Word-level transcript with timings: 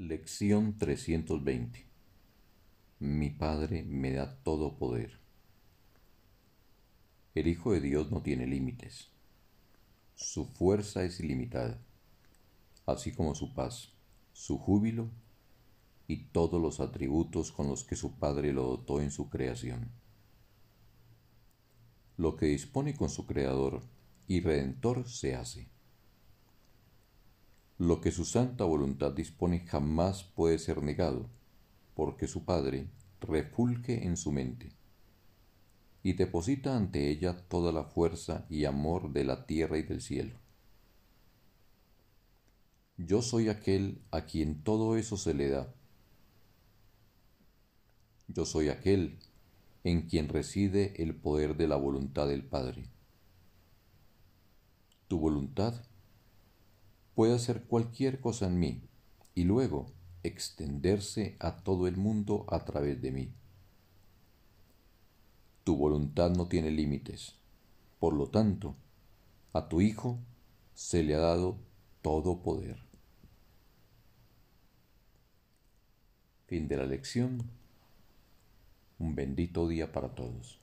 Lección 0.00 0.78
320 0.78 1.84
Mi 3.00 3.28
Padre 3.28 3.82
me 3.82 4.12
da 4.12 4.34
todo 4.42 4.78
poder. 4.78 5.18
El 7.34 7.48
Hijo 7.48 7.72
de 7.74 7.82
Dios 7.82 8.10
no 8.10 8.22
tiene 8.22 8.46
límites. 8.46 9.10
Su 10.14 10.46
fuerza 10.46 11.04
es 11.04 11.20
ilimitada, 11.20 11.82
así 12.86 13.12
como 13.12 13.34
su 13.34 13.52
paz, 13.52 13.92
su 14.32 14.56
júbilo 14.56 15.10
y 16.08 16.24
todos 16.32 16.62
los 16.62 16.80
atributos 16.80 17.52
con 17.52 17.68
los 17.68 17.84
que 17.84 17.94
su 17.94 18.14
Padre 18.14 18.54
lo 18.54 18.62
dotó 18.62 19.02
en 19.02 19.10
su 19.10 19.28
creación. 19.28 19.90
Lo 22.16 22.36
que 22.36 22.46
dispone 22.46 22.96
con 22.96 23.10
su 23.10 23.26
Creador 23.26 23.82
y 24.26 24.40
Redentor 24.40 25.06
se 25.06 25.34
hace. 25.34 25.68
Lo 27.80 28.02
que 28.02 28.10
su 28.10 28.26
santa 28.26 28.64
voluntad 28.64 29.12
dispone 29.12 29.60
jamás 29.60 30.22
puede 30.22 30.58
ser 30.58 30.82
negado, 30.82 31.30
porque 31.94 32.26
su 32.26 32.44
Padre 32.44 32.88
refulge 33.22 34.04
en 34.04 34.18
su 34.18 34.32
mente 34.32 34.70
y 36.02 36.12
deposita 36.12 36.76
ante 36.76 37.08
ella 37.08 37.38
toda 37.48 37.72
la 37.72 37.84
fuerza 37.84 38.44
y 38.50 38.66
amor 38.66 39.14
de 39.14 39.24
la 39.24 39.46
tierra 39.46 39.78
y 39.78 39.82
del 39.82 40.02
cielo. 40.02 40.34
Yo 42.98 43.22
soy 43.22 43.48
aquel 43.48 44.02
a 44.10 44.26
quien 44.26 44.62
todo 44.62 44.98
eso 44.98 45.16
se 45.16 45.32
le 45.32 45.48
da. 45.48 45.72
Yo 48.28 48.44
soy 48.44 48.68
aquel 48.68 49.18
en 49.84 50.02
quien 50.02 50.28
reside 50.28 51.02
el 51.02 51.14
poder 51.14 51.56
de 51.56 51.66
la 51.66 51.76
voluntad 51.76 52.28
del 52.28 52.44
Padre. 52.44 52.90
Tu 55.08 55.18
voluntad 55.18 55.82
puede 57.20 57.34
hacer 57.34 57.64
cualquier 57.64 58.18
cosa 58.18 58.46
en 58.46 58.58
mí 58.58 58.80
y 59.34 59.44
luego 59.44 59.92
extenderse 60.22 61.36
a 61.38 61.58
todo 61.62 61.86
el 61.86 61.98
mundo 61.98 62.46
a 62.48 62.64
través 62.64 63.02
de 63.02 63.12
mí. 63.12 63.34
Tu 65.62 65.76
voluntad 65.76 66.30
no 66.30 66.48
tiene 66.48 66.70
límites. 66.70 67.34
Por 67.98 68.14
lo 68.14 68.28
tanto, 68.30 68.74
a 69.52 69.68
tu 69.68 69.82
Hijo 69.82 70.18
se 70.72 71.02
le 71.02 71.14
ha 71.14 71.18
dado 71.18 71.58
todo 72.00 72.42
poder. 72.42 72.82
Fin 76.46 76.68
de 76.68 76.76
la 76.78 76.86
lección. 76.86 77.42
Un 78.98 79.14
bendito 79.14 79.68
día 79.68 79.92
para 79.92 80.14
todos. 80.14 80.58